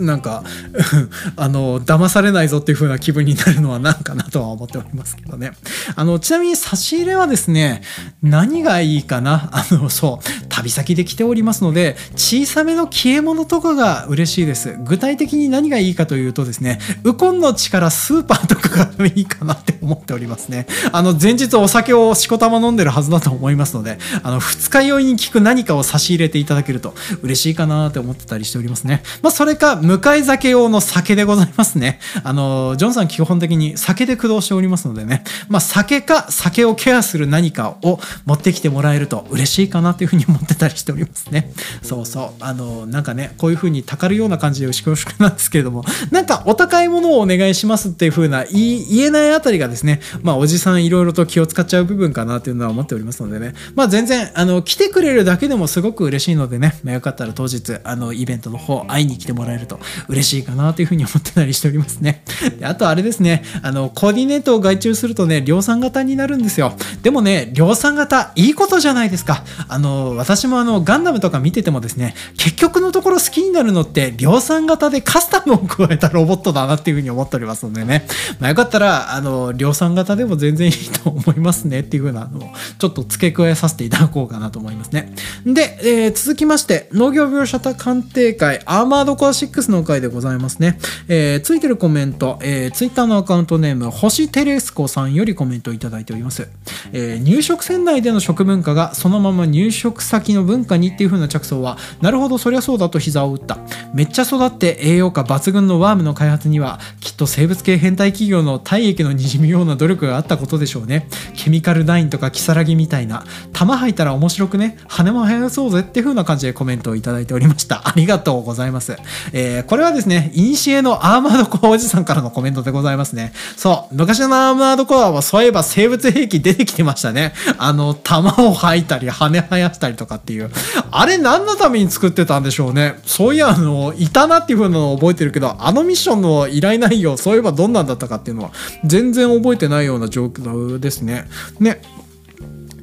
[0.01, 0.45] なんか
[1.37, 5.53] あの騙されないぞっていう風な気分になるのは何かなとは思っておりますけどね。
[5.95, 7.81] あのちなみに差し入れはですね
[8.23, 9.49] 何がいいかな？
[9.51, 14.77] あのそう旅先で来ておりますので小さめの消え物とかが嬉しいです。
[14.85, 20.67] 具体的に何がいいかというとですねウコンの力スーパーとかがいいかなって思っておりますね。
[20.93, 29.03] あの、前日お酒をしこたま飲んでるはずだと思いますので、あの、二日酔いに効く何かを差し入れていただけると嬉しいかなって思ってたりしておりますね。
[29.23, 32.01] まあ、それか、迎え酒用の酒でございますね。
[32.25, 41.53] あの、ジョンさん基本的に酒で駆動しておりますのでね、まあ、酒か酒をケアする何かを持ってきてもらえると嬉しいかなっていうふうに思ってたりしておりますね。
[41.83, 42.31] そうそう。
[42.41, 62.23] あの、なんかね、こういうふうにたかるような感じで牛久なんですけれども、なんかお高いものをお願いしますっていうふうな言えないあたりががですね、まあ、おじさんいろいろと気を使っちゃう部分かなというのは思っておりますのでね、まあ、全然、あの、来てくれるだけでもすごく嬉しいのでね、まあ、よかったら当日、あの、イベントの方、会いに来てもらえると嬉しいかなというふうに思ってたりしておりますね。
[62.59, 66.75] であと、あれですね、あの、コーディネートを外注するとね、量産型になるんですよ。
[67.03, 69.45] でもね、量産型、いいことじゃないですか。
[69.69, 78.07] あの、私もあの、ガンダムとか見ててもですね、結局のところ好きになるのって、量産型でカスタムを加えたロボットだなっていうふうに思っておりますのでね、
[78.41, 85.15] まあ、よかったら、あの、量産型でも全然いいと思いますねっていう風なのをちょっと付け加えさせていただこうかなと思いますね。
[85.45, 90.79] で、えー、続きまして農業描写鑑定会アーマードコア6の回でございますね。
[91.09, 96.49] えー、ついてるコメント、えー、ツイッターのアカウントネーム星テレスコさんよりコメントいただいております。
[96.93, 103.59] えー、入植船内での食文化がそのまま入植先の文化にっていう風な着想はなるほどそりゃそうだと膝を打った。
[103.95, 111.09] めっちゃ育って栄養価抜群のワームの開発にはきっと生物系変態企業の体液のにじみむような努力があったことでしょうね。
[111.35, 113.25] ケミカルナインとかキサラギみたいな。
[113.53, 114.79] 弾吐いたら面白くね。
[114.89, 117.83] 羽も生やそうぜっていう風な感じでコメントをいただいておりました。
[117.89, 118.97] ありがとうございます、
[119.33, 123.33] えー、これはですね古のアーマードコアおじさんからのコメントでございますね。
[123.57, 123.95] そう。
[123.95, 127.33] 昔のアーマードコアはそういえば生物兵器出てきてましたね。
[127.59, 130.51] あの弾を吐いたり羽生やしたりとかっていう。
[130.91, 132.99] あれ何のために作ってたんでしょうね。
[133.05, 138.51] そういやあのいたなっていう風なのを覚えてるけどあのミッションの依頼内容そういえばどんなんだったかっていうのは
[138.85, 141.27] 全然覚えてないような状況ですね。
[141.61, 141.81] ね。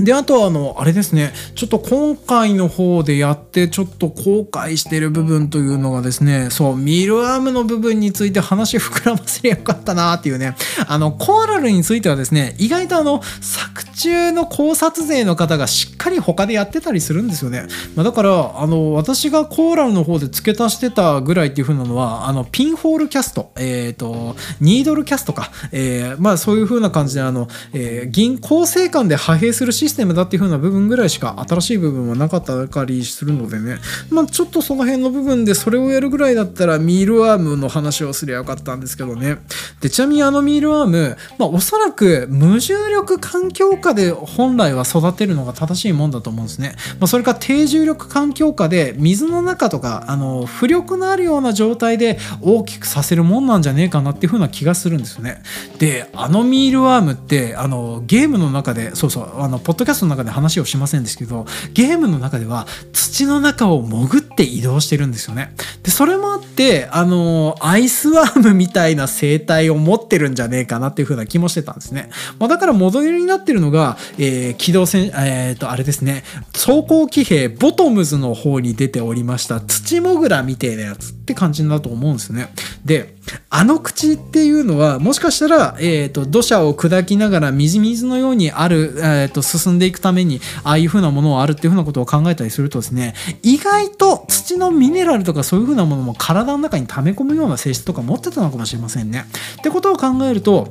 [0.04, 10.56] で、あとは、あの、あれですね、ちょっと今回の方でやって、ちょっと後悔してる部分というのがですね、そう、ミルアームの部分について話膨らませりゃよかったなっていうね、
[10.88, 17.68] あの、コーラルについてはですね、意外とあの、作中の考察勢の方がしっかり他でやってたりするんですよね。
[17.96, 33.78] まあ、だから、あの、私がコーラルの方で付け足してたぐらいっていう風なのは、あの、ピンホールキャスト、えっ、ー、と、ニードルキャストか、えー、まあそういう風な感じで、あの、えー、銀行生還で派兵するシステムステムだっていう風な部分ぐらいしか新しい部分はなかったかりするのでね、
[34.10, 39.38] まあ、ちょっとその辺の部分でそれをやるぐらいだったらミールアームの話をすりゃよかったんですけどね。
[39.82, 46.76] で、ちなみにあのミールアーム、まあ、おそらく無重力環境下で本来は育てるのが正しいもんだと思うんですね。
[47.00, 55.44] まあ、それか低重力環境下で水の中とか、あの、浮力のあるような状態で大きくさせるもんなんじゃねえかなっていう風な気がするんですよね。
[55.78, 65.54] で、あのミールアームって、あの、ゲームの中で、そうそう、あの、ポッドキャストの中で話をしませんですけど、ゲームの中では土の中を潜って移動してるんですよね。
[65.84, 72.10] で、それもあって、あの、アイスワームみたいな生態を持ってるんじゃねえかなっていう風な気もしてたんですね。
[72.40, 82.52] まあ、だからモデルになってるのが、えー、機動戦、えっ、ー、と、あれですね、走行騎兵ボトムズの方に出ておりました土モグラみたいなやつって感じだと思うんですね。
[82.86, 83.12] で、
[83.50, 99.26] あの口っていうのは、もしかしたら、え、ー、と、土砂を砕きながらみじみずのようにある、え、ー、と、進んでいくために、ああいうふうなものをあるっていうふうなことを考えたりするとですね、意外と土のミネラルとかそういうふうなものも体の中に溜め込むような性質とか持ってたのかもしれませんね。
[99.60, 100.68] ってことを考えると、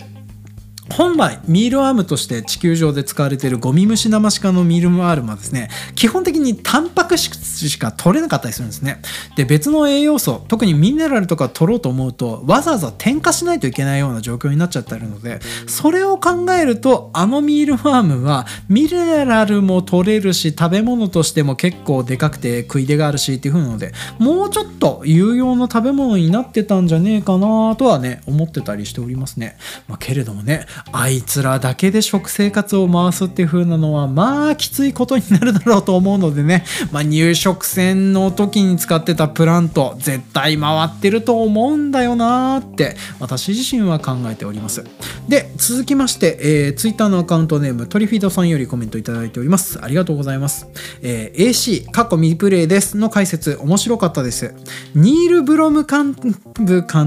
[0.90, 5.70] 本来ミールアームとして地球上で使われているゴミムシナマシカのミールアームはですね。
[5.94, 9.00] 基本的にタンパク質しか取れなかったりするんですね。
[9.36, 29.56] で別の栄養素特にミネラルとか取ろうと思うとわざわざ添加しないといけないような状況になっちゃってるのでそれを考えるとあのミールアームはミネラルも取れるし食べ物としても結構でかくて食い出があるしっていう風なのでもうちょっと有用な食べ物になってたんじゃねえかなとはね思ってたりしておりますね、
[29.88, 44.84] まあ、けれどもねあいつらだけで食生活を回すっていう風なのはまあきついことになるだろうと思うのでね、まあ、入植船の時に使ってたプラント絶対回ってると思うんだよなーって私自身は考えております。
[45.28, 49.82] で続きまして、えー、Twitter のアカウントネームトリフィードさんよりコメントいただいております。
[49.82, 50.66] ありがとうございます、
[51.02, 52.96] えー、AC 過去ミプレイです。
[52.96, 54.54] の解説面白かったです。
[54.94, 56.14] ニール・ブロム監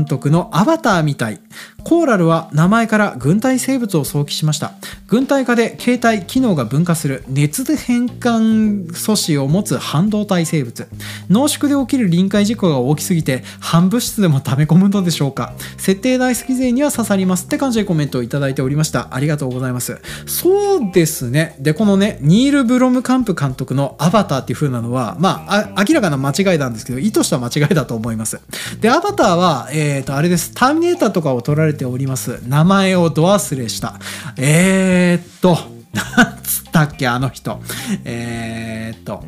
[0.05, 1.39] 督のアバターみたい。
[1.83, 4.73] コーラルは名前から軍隊生物を想起しました。
[5.07, 10.87] 軍隊化で携帯機能が分化する熱で変換素子を持つ半導体生物。
[11.29, 15.53] 濃縮で起きる臨界事故が大きすぎて半物質でも溜め込むのでしょうか。
[15.77, 19.09] 設定大好き勢には刺さりますって感じでコメントをいただいておりました。
[19.11, 19.99] ありがとうございます。
[20.25, 21.55] そうですね。
[21.59, 28.39] でこのねニール・ブロムカンプ監督のアバターっていう風なのはまあ明らかな間違いなんですけど意図した間違いだと思います。
[28.81, 30.51] でアバターはえっ、ー、とあれです。
[30.53, 32.41] ターミネーターとかを取られております。
[32.47, 33.99] 名前をド忘れした。
[34.35, 35.55] えー、っと
[35.93, 37.61] なんつったっけあの人。
[38.03, 39.23] えー、っと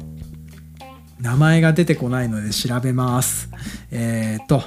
[1.21, 3.49] 名前が出てこないので調べます。
[3.91, 4.63] えー、っと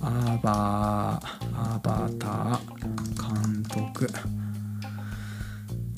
[0.00, 1.22] アバ
[1.54, 4.08] アバター監督。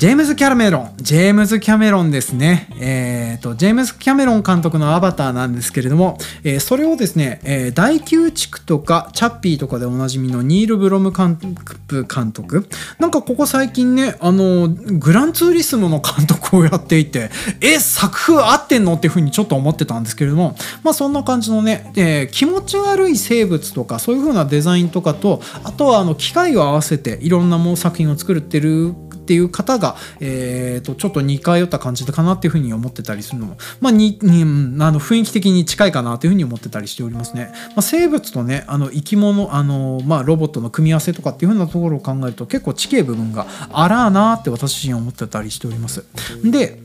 [0.04, 0.94] ジェームズ・キャメロン。
[0.98, 2.68] ジェームズ・キャメロンですね。
[2.78, 11.38] えっ、ー、と、ジェームズ・キャメロン監督のアバターなんですけれども、えー、それをですね、えー、大宮地区とか、チャッピーとかでおなじみのニール・ブロム監
[12.34, 12.68] 督。
[12.98, 17.30] なんかここ最近ね、あの、グランツーリスモの監督をやっていて、
[17.62, 34.42] え、作風合ってんのっていうふうにちょっと思ってたんですけれども、まあそんな感じのね、えー、気持ち悪い生物とか、そういうふうなデザインとかと、あとはあの、機械を合わせていろんなもう作品を作ってるっていう方が、えーと、ちょっと似通った感じかなっていうふうに思ってたりするのも、まあ、にに
[34.82, 37.50] あの雰囲気的に近いかなというふうに思ってたりしておりますね。
[37.68, 46.04] まあ、生物とねあの生き物あの、まあ、ロボットの組み合わせとかっていうふうなところを考えると結構地形部分があらーなーって私自身思ってたりしております。
[46.44, 46.80] で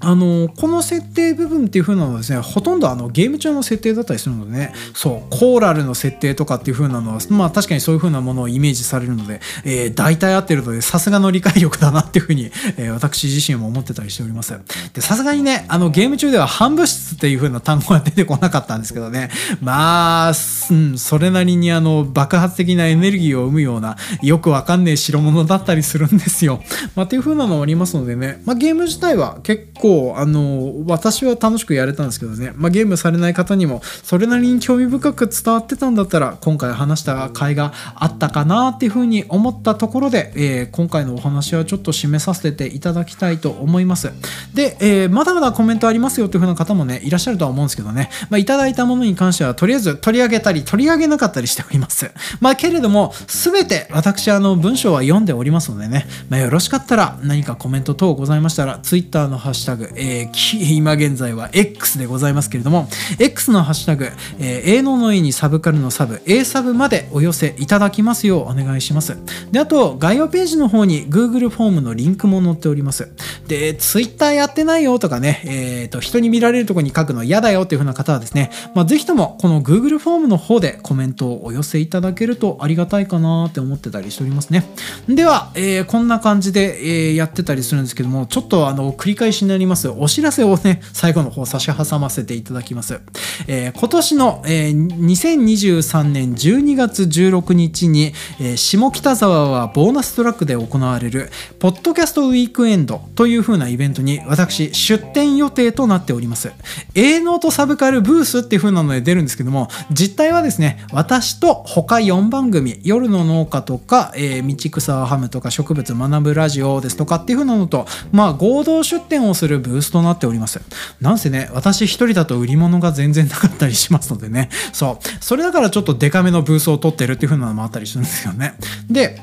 [0.00, 12.44] あのこの設定部分っていう風なのはですねほとんどあのゲーム中の設定だったりするのでねそうコーラルの設定とかっていう風なのはまあ確かにそういう風なものをイメージされるので、えー、大体合ってるのでさすがの理解力だなっていう風に、
[12.76, 14.58] えー、私自身も思ってたりしております。
[14.92, 19.30] でさすがにねあのゲーム中では反物質っていう風な単語が出てこなかったんですけどね。
[19.60, 20.32] まあ、
[20.70, 26.62] うん、それなりにあの爆発的なエネルギーを生むようなよくわかんねえ代物だったりするんですよ。
[26.94, 44.10] まあっていう風なのありますのでね、まあ、ゲーム自体は結構構あの私は楽しくやれたんですけどね、まあ、ゲームされない方にもそれなりに興味深く伝わってたんだったら今回話した回があったかなっていうふうに思ったところで、えー、今回のお話はちょっと締めさせていただきたいと思います。
[44.54, 52.10] で、えー、まだまだコメントありますよっていうふうな方もねいらっしゃるとは思うんですけどね、まあ、いただいたものに関してはとりあえず取り上げたり取り上げなかったりしております。
[52.40, 69.16] まあけれども全て私あの文章は読んでおりますのでね、まあ、よろしかったら何かコメント等ございましたら Twitter のハッシュタグ、えー、 今現在は X でございますけれども X のハッシュタグ、えー、営農の意にサブカルのサブ A サブまでお寄せいただきますようお願いします。
[69.50, 73.08] であと概要ページの方に Google フォームのリンクも載っております。
[73.46, 84.64] で Twitter やってないよとかね、えーと、人に見られるとこに書くの嫌だよっていう風な方はですね、まあ、ぜひともこの Google フォームの方でコメントをお寄せいただけるとありがたいかなって思ってたりしておりますね。
[85.08, 89.67] では、えー、こんな感じで、えー、やってたりするんですけどもちょっとあの繰り返しになります。
[89.98, 93.00] お知らせをね、最後の方差し挟ませていただきます。
[93.46, 106.52] えー、今年の、えー、2023年12月16日に、えー、下北沢はボーナストラックで行われる、ポッドキャストウィークエンドという風なイベントに私、出展予定となっております。
[106.94, 120.60] 営農とサブカルブースっていう風なので出るんですけども、実態はですね、私と他4番組、夜の農家とか、えー、道草ハムとか植物学ぶラジオですとかっていう風なのと、まあ合同出展をするブースとなっております。
[121.00, 124.48] なんせね、私一人だと売り物が全然なかったりしますのでね。
[124.72, 125.08] そう。
[125.20, 128.54] それだからちょっとデカめのブースを取ってるっていう風なのもあったりするんですよね。
[128.90, 129.20] で、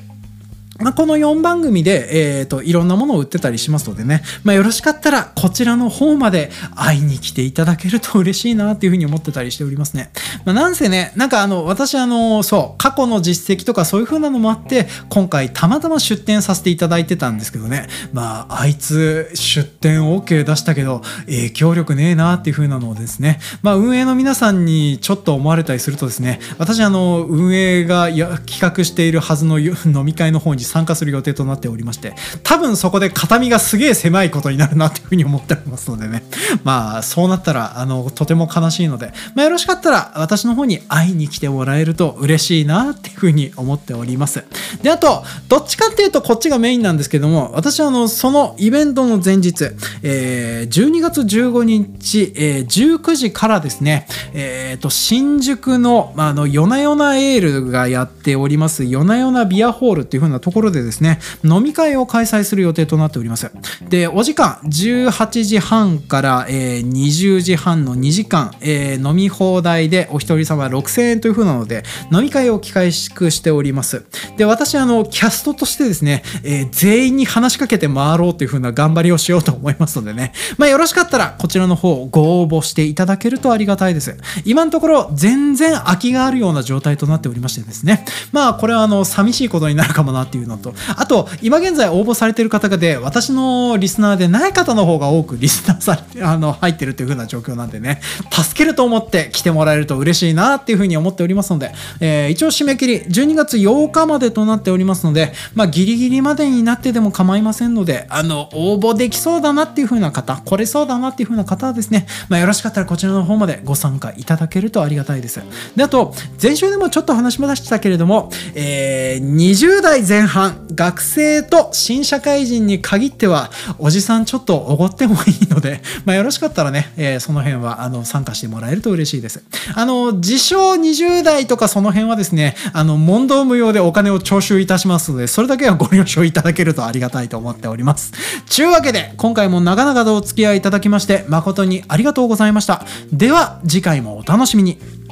[0.78, 10.12] まあ、この4番組で、えっ、ー、と、いろんなものを売ってたりしますのでね、まあ、よろしかったら、こちらの方まで会いに来ていただけると嬉しいなっていうふうに思ってたりしておりますね。
[10.44, 29.74] まあ、なんせね、なんかあの、私あの、そう、過去の実績とかそういう風なのもあって、今回たまたま出展させていただいてたんですけどね、まあ、あいつ出展 OK 出したけど、影響力ねえなっていう風なのをですね、まあ、運営の皆さんにちょっと思われたりするとですね、私あの、運営がや企画しているはずの飲
[30.04, 32.14] み会の方に参加する予定となっておりまして、
[32.44, 36.24] 多分そこで肩身がすげえ狭いことになるなというふうに思っておりますのでね。
[36.64, 44.44] まあ、そうなったら、あの、とても悲しいので、まあ、よろしかったら私の方に会いに来てもらえると嬉しいなっていうふうに思っております。
[44.82, 49.66] で、あと、どっちかっていうとこっちがメインなんですけども、私はあの、そのイベントの前日、
[50.04, 63.52] えー、12月15日、えー、19時からですね、えっ、ー、と、新宿の、あの、夜な夜なエールがやっております、夜な夜なビアホールっていう風なとこころでですね、飲み会を開催する予定となっております。
[63.90, 74.06] で、お時間18時半から、えー、20時半の2時間、えー、飲み放題でお一人様6000円という風なので、飲み会を機会縮しております。
[74.38, 84.16] で、私、あの、キャストとしてですね、えー、全員に話しかけて回ろうという風な頑張りをしようと思いますのでね、まあ、よろしかったら、こちらの方、ご応募していただけるとありがたいです。
[84.46, 115.42] 今のところ、全然空きがあるような状態となっておりましてですね、まあ、これは、あの、寂しいことになるかもなっていうのと、あと、今現在応募されてる方がで、私のリスナーでない方の方が多くリスナーされて、あの、入ってるという風な状況なんでね、助けると思って来てもらえると嬉しいなっていう風に思っておりますので、えー、一応締め切り、12月8日までとなっておりますので、まあ、ギリギリまでになってでも構いませんので、あの、応募できそうだなっていう風な方、来れそうだなっていう風な方はですね、まあ、よろしかったらこちらの方までご参加いただけるとありがたいです。
[115.76, 120.35] で、あと、前週でもちょっと話しましたけれども、えー、20代前半、
[120.74, 129.42] 学生と新社会人に限っては、おじさんちょっとおごってもいいので、 まあ、よろしかったらね、えー、その辺は、あの、参加してもらえると嬉しいです。
[129.74, 138.12] あの、自称20代とかその辺はですね、あの、問答無用でお金を徴収いたしますので、それだけはご了承いただけるとありがたいと思っております。
[138.48, 142.86] ちゅうわけで、今回も長々とお付き合いいただきまして、誠にありがとうございました。
[143.12, 145.05] では、次回もお楽しみに。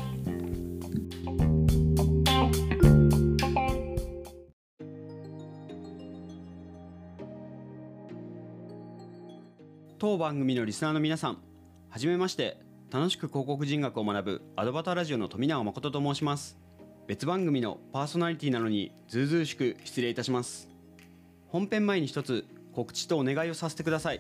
[10.04, 11.38] 当番組のリスナーの皆さん
[11.89, 12.58] はじめまして
[12.91, 16.58] 楽しく広告人学を学ぶアドバターラジオの富永誠と申します。
[17.08, 20.68] 別番組のパーソナリティなのにずうずうしく失礼いたします。
[21.47, 24.20] 本編前に一つ告知とお願いをさせてください。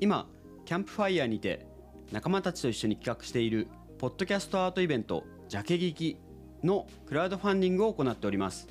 [0.00, 0.26] 今
[0.64, 1.66] キャンプファイヤーにて
[2.10, 6.16] 仲間たちと一緒に企画しているポッドキャストアートイベントジャケ聞き
[6.64, 8.66] のクラウドファンディングを行っております。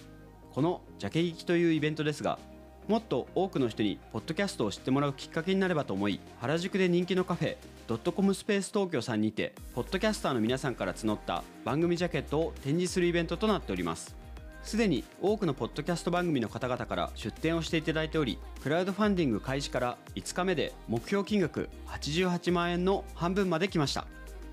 [0.52, 2.40] このジャケ聞きというイベントですが
[2.88, 7.58] もっと多くの人にポッドキャストを知ってもらうきっかけになればと思い原宿で人気のカフェ
[7.88, 14.16] ドットコムスペース東京さんにてポッドキャスターの皆さんから募った番組ジャケットを展示するイベントとなっております。
[14.64, 24.06] すでに多くのポッドキャスト番組の方々から出展をしていただいておりクラウドファンディング開始から5日目で目標金額88万円の半分まで来ました。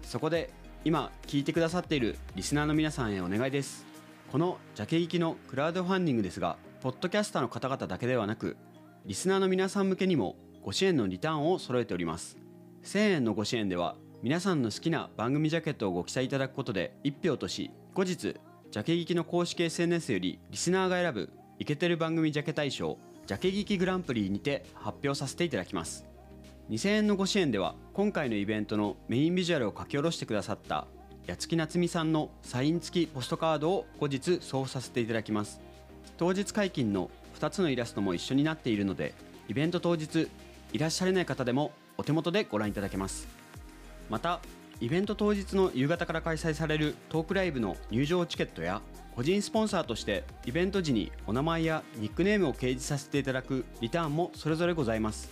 [0.02, 0.50] そこで
[0.84, 3.84] 今聞いてくださっているリスナーの皆さんへお願いです。
[4.32, 8.56] このジャケ行きのクラウドファンディングですがポッドキャスターの方々だけではなく
[9.04, 12.38] リスナーの皆さん向けにもご支援のリターンを揃えております。
[12.84, 26.06] 1000円のご支援では皆さんの好きな番組ジャケットをご記載いただくことで1票とし後日ジャケ聞きの公式 SNS よりリスナーが選ぶイケてる番組ジャケ大賞ジャケ聞きグランプリにて発表させていただきます。
[26.70, 30.86] 2000円のご支援では今回のイベントのメインビジュアルを書き下ろしてくださった
[31.26, 35.60] 八月夏美さんのサイン付きポストカードを後日送付させていただきます。
[36.16, 39.14] 当日解禁の2つのイラストも一緒になっているので
[39.48, 40.28] イベント当日
[40.72, 43.28] いらっしゃれない方でもお手元でご覧いただけます。
[44.10, 44.40] また
[44.80, 48.80] イベント当日の夕方から開催されるトークライブの入場チケットや
[49.16, 55.30] 個人スポンサーとしてイベント時にお名前やニックネームを掲示させていただくリターンもそれぞれございます。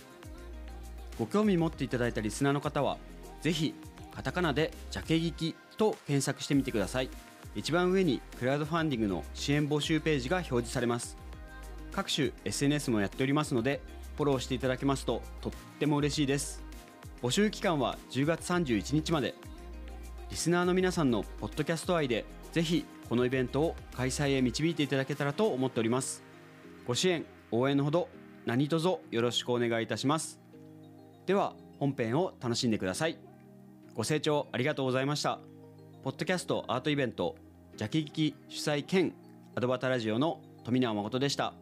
[1.17, 2.97] ご興味持っていただいたリスナーの方は
[3.41, 3.73] ぜひ
[4.13, 7.09] カタカナで「ジャケ聞き」と検索してみてください。
[7.57, 11.17] 一番上にクラウドファンディングの支援募集ページが表示されます。
[11.91, 13.81] 各種 SNS もやっておりますので
[14.15, 16.63] フォローしていただけますととっても嬉しいです。
[17.23, 19.33] 募集期間は10月31日まで。
[20.29, 26.23] リスナーの皆さんのポッドキャスト愛でぜひこのイベントを開催へ導いていただけたらと思っております。
[26.85, 28.07] ご支援応援のほど
[28.45, 30.39] 何卒よろしくお願いいたします。
[31.25, 33.17] では本編を楽しんでください。
[33.95, 35.39] ご清聴ありがとうございました。
[36.03, 37.35] ポッドキャストアートイベント
[37.77, 39.13] ジャケ聞き主催兼
[39.55, 41.53] アドバタラジオの富永誠でした。